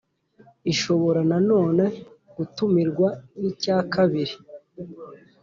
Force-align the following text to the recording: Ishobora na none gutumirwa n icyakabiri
Ishobora 0.71 1.21
na 1.29 1.37
none 1.49 1.83
gutumirwa 2.35 3.07
n 3.39 3.41
icyakabiri 3.51 4.35